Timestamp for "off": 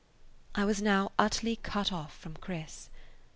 1.93-2.17